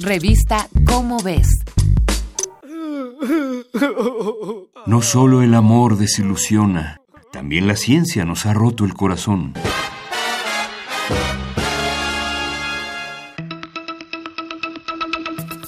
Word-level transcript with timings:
Revista 0.00 0.68
Cómo 0.86 1.18
ves. 1.22 1.48
No 4.86 5.02
solo 5.02 5.42
el 5.42 5.54
amor 5.54 5.96
desilusiona, 5.96 7.00
también 7.32 7.68
la 7.68 7.76
ciencia 7.76 8.24
nos 8.24 8.44
ha 8.44 8.54
roto 8.54 8.84
el 8.84 8.94
corazón. 8.94 9.54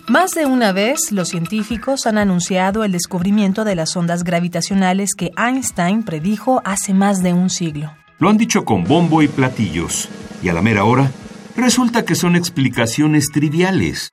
Más 0.09 0.33
de 0.33 0.47
una 0.47 0.73
vez, 0.73 1.13
los 1.13 1.29
científicos 1.29 2.07
han 2.07 2.19
anunciado 2.19 2.83
el 2.83 2.93
descubrimiento 2.93 3.65
de 3.65 3.77
las 3.77 3.97
ondas 3.97 4.25
gravitacionales 4.25 5.15
que 5.15 5.31
Einstein 5.37 6.03
predijo 6.03 6.63
hace 6.65 6.95
más 6.95 7.23
de 7.23 7.33
un 7.33 7.49
siglo. 7.49 7.93
Lo 8.19 8.29
han 8.29 8.39
dicho 8.39 8.65
con 8.65 8.85
bombo 8.85 9.23
y 9.23 9.29
platillos, 9.29 10.09
y 10.43 10.49
a 10.49 10.53
la 10.53 10.63
mera 10.63 10.85
hora, 10.85 11.11
resulta 11.57 12.04
que 12.04 12.14
son 12.14 12.36
explicaciones 12.36 13.30
triviales. 13.32 14.12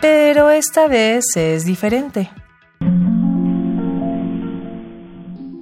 Pero 0.00 0.50
esta 0.50 0.88
vez 0.88 1.36
es 1.36 1.64
diferente. 1.64 2.30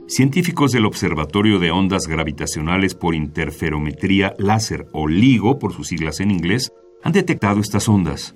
Científicos 0.07 0.73
del 0.73 0.87
Observatorio 0.87 1.59
de 1.59 1.71
Ondas 1.71 2.07
Gravitacionales 2.07 2.95
por 2.95 3.15
Interferometría 3.15 4.35
Láser, 4.39 4.87
o 4.93 5.07
LIGO 5.07 5.59
por 5.59 5.75
sus 5.75 5.89
siglas 5.89 6.21
en 6.21 6.31
inglés, 6.31 6.73
han 7.03 7.13
detectado 7.13 7.61
estas 7.61 7.89
ondas. 7.89 8.35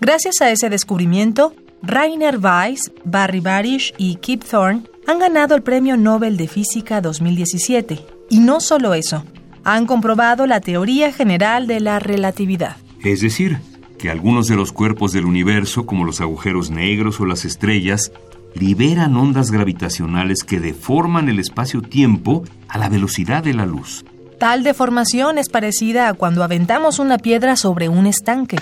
Gracias 0.00 0.40
a 0.40 0.50
ese 0.50 0.70
descubrimiento, 0.70 1.54
Rainer 1.82 2.38
Weiss, 2.38 2.92
Barry 3.04 3.40
Barish 3.40 3.92
y 3.98 4.16
Kip 4.16 4.42
Thorne 4.42 4.84
han 5.06 5.18
ganado 5.18 5.54
el 5.54 5.62
Premio 5.62 5.96
Nobel 5.96 6.36
de 6.36 6.48
Física 6.48 7.00
2017. 7.00 8.00
Y 8.30 8.38
no 8.40 8.60
solo 8.60 8.94
eso, 8.94 9.24
han 9.64 9.86
comprobado 9.86 10.46
la 10.46 10.60
teoría 10.60 11.12
general 11.12 11.66
de 11.66 11.80
la 11.80 11.98
relatividad. 11.98 12.76
Es 13.02 13.20
decir, 13.20 13.58
que 13.98 14.10
algunos 14.10 14.48
de 14.48 14.56
los 14.56 14.72
cuerpos 14.72 15.12
del 15.12 15.26
universo, 15.26 15.86
como 15.86 16.04
los 16.04 16.20
agujeros 16.20 16.70
negros 16.70 17.20
o 17.20 17.26
las 17.26 17.44
estrellas, 17.44 18.12
liberan 18.54 19.16
ondas 19.16 19.50
gravitacionales 19.50 20.44
que 20.44 20.60
deforman 20.60 21.28
el 21.28 21.38
espacio-tiempo 21.38 22.44
a 22.68 22.78
la 22.78 22.88
velocidad 22.88 23.42
de 23.42 23.54
la 23.54 23.66
luz. 23.66 24.04
Tal 24.38 24.64
deformación 24.64 25.38
es 25.38 25.48
parecida 25.48 26.08
a 26.08 26.14
cuando 26.14 26.42
aventamos 26.42 26.98
una 26.98 27.18
piedra 27.18 27.56
sobre 27.56 27.88
un 27.88 28.06
estanque. 28.06 28.58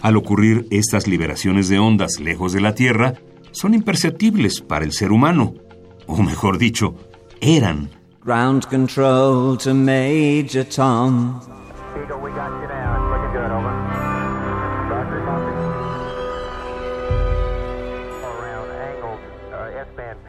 Al 0.00 0.16
ocurrir 0.16 0.66
estas 0.70 1.08
liberaciones 1.08 1.68
de 1.68 1.78
ondas 1.78 2.20
lejos 2.20 2.52
de 2.52 2.60
la 2.60 2.74
Tierra, 2.74 3.14
son 3.50 3.74
imperceptibles 3.74 4.60
para 4.60 4.84
el 4.84 4.92
ser 4.92 5.12
humano, 5.12 5.54
o 6.06 6.22
mejor 6.22 6.58
dicho, 6.58 6.94
eran. 7.40 7.90
Ground 8.24 8.68
control 8.70 9.58
to 9.58 9.74
Major 9.74 10.64
Tom. 10.64 11.40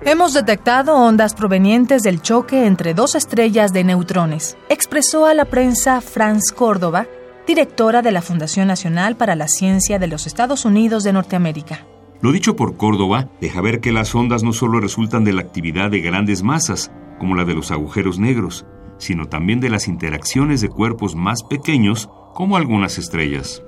Hemos 0.02 0.34
detectado 0.34 0.98
ondas 0.98 1.34
provenientes 1.34 2.04
del 2.04 2.22
choque 2.22 2.66
entre 2.66 2.94
dos 2.94 3.16
estrellas 3.16 3.72
de 3.72 3.86
neutrones, 3.86 4.58
expresó 4.68 5.26
a 5.26 5.34
la 5.34 5.46
prensa 5.46 6.02
Franz 6.02 6.52
Córdoba, 6.52 7.08
directora 7.48 8.02
de 8.02 8.12
la 8.12 8.22
Fundación 8.22 8.68
Nacional 8.68 9.16
para 9.16 9.38
la 9.38 9.48
Ciencia 9.48 10.00
de 10.00 10.08
los 10.08 10.28
Estados 10.28 10.66
Unidos 10.66 11.06
de 11.06 11.14
Norteamérica. 11.14 11.88
Lo 12.20 12.34
dicho 12.34 12.58
por 12.58 12.76
Córdoba 12.76 13.30
deja 13.40 13.62
ver 13.62 13.80
que 13.80 13.94
las 13.94 14.14
ondas 14.14 14.44
no 14.44 14.52
solo 14.52 14.82
resultan 14.82 15.24
de 15.24 15.32
la 15.32 15.42
actividad 15.42 15.90
de 15.92 16.02
grandes 16.02 16.44
masas, 16.44 16.92
como 17.20 17.36
la 17.36 17.46
de 17.46 17.54
los 17.54 17.72
agujeros 17.72 18.20
negros, 18.20 18.66
sino 18.98 19.28
también 19.28 19.60
de 19.60 19.70
las 19.70 19.88
interacciones 19.88 20.62
de 20.62 20.70
cuerpos 20.70 21.16
más 21.16 21.44
pequeños, 21.44 22.10
como 22.34 22.58
algunas 22.58 22.98
estrellas. 22.98 23.62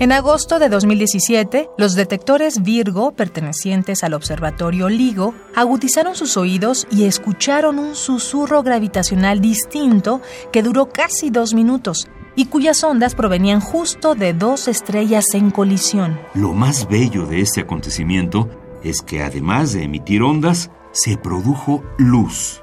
En 0.00 0.12
agosto 0.12 0.60
de 0.60 0.68
2017, 0.68 1.70
los 1.76 1.96
detectores 1.96 2.62
Virgo, 2.62 3.10
pertenecientes 3.16 4.04
al 4.04 4.14
observatorio 4.14 4.88
LIGO, 4.88 5.34
agudizaron 5.56 6.14
sus 6.14 6.36
oídos 6.36 6.86
y 6.88 7.04
escucharon 7.04 7.80
un 7.80 7.96
susurro 7.96 8.62
gravitacional 8.62 9.40
distinto 9.40 10.20
que 10.52 10.62
duró 10.62 10.88
casi 10.88 11.30
dos 11.30 11.52
minutos 11.52 12.06
y 12.36 12.46
cuyas 12.46 12.84
ondas 12.84 13.16
provenían 13.16 13.58
justo 13.58 14.14
de 14.14 14.34
dos 14.34 14.68
estrellas 14.68 15.24
en 15.34 15.50
colisión. 15.50 16.20
Lo 16.32 16.52
más 16.52 16.86
bello 16.88 17.26
de 17.26 17.40
este 17.40 17.62
acontecimiento 17.62 18.48
es 18.84 19.02
que 19.02 19.24
además 19.24 19.72
de 19.72 19.82
emitir 19.82 20.22
ondas, 20.22 20.70
se 20.92 21.16
produjo 21.16 21.82
luz. 21.98 22.62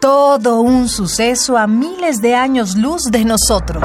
Todo 0.00 0.60
un 0.60 0.88
suceso 0.88 1.58
a 1.58 1.66
miles 1.66 2.22
de 2.22 2.34
años 2.36 2.76
luz 2.76 3.04
de 3.10 3.24
nosotros. 3.24 3.82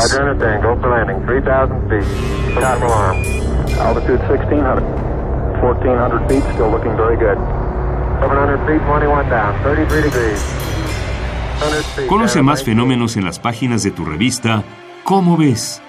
Conoce 12.07 12.41
más 12.41 12.63
fenómenos 12.63 13.17
en 13.17 13.25
las 13.25 13.39
páginas 13.39 13.83
de 13.83 13.91
tu 13.91 14.05
revista 14.05 14.63
¿Cómo 15.03 15.35
ves? 15.35 15.81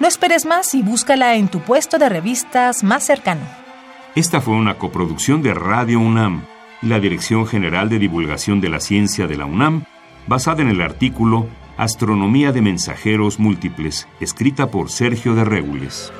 No 0.00 0.08
esperes 0.08 0.46
más 0.46 0.74
y 0.74 0.82
búscala 0.82 1.34
en 1.34 1.48
tu 1.48 1.60
puesto 1.60 1.98
de 1.98 2.08
revistas 2.08 2.82
más 2.82 3.04
cercano. 3.04 3.42
Esta 4.14 4.40
fue 4.40 4.54
una 4.54 4.78
coproducción 4.78 5.42
de 5.42 5.52
Radio 5.52 6.00
UNAM 6.00 6.42
la 6.88 7.00
Dirección 7.00 7.46
General 7.46 7.88
de 7.88 7.98
Divulgación 7.98 8.60
de 8.60 8.68
la 8.68 8.80
Ciencia 8.80 9.26
de 9.26 9.36
la 9.36 9.46
UNAM, 9.46 9.84
basada 10.26 10.62
en 10.62 10.68
el 10.68 10.80
artículo 10.80 11.48
Astronomía 11.76 12.52
de 12.52 12.62
Mensajeros 12.62 13.38
Múltiples, 13.38 14.08
escrita 14.20 14.70
por 14.70 14.90
Sergio 14.90 15.34
de 15.34 15.44
Regules. 15.44 16.12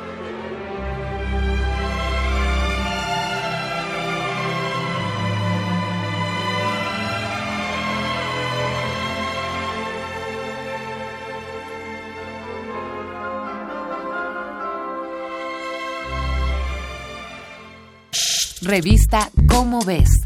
Revista 18.63 19.31
Cómo 19.49 19.81
ves. 19.85 20.26